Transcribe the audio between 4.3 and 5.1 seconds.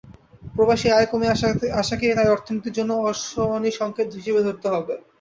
ধরতে হবে।